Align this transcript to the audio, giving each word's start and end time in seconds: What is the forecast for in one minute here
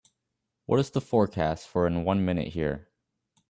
What 0.65 0.79
is 0.79 0.89
the 0.89 0.99
forecast 0.99 1.67
for 1.67 1.85
in 1.85 2.03
one 2.03 2.25
minute 2.25 2.53
here 2.53 2.89